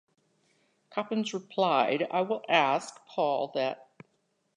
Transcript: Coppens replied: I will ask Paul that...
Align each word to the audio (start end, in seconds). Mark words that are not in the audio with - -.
Coppens 0.91 1.31
replied: 1.31 2.07
I 2.09 2.21
will 2.21 2.41
ask 2.49 2.97
Paul 3.05 3.51
that... 3.53 3.87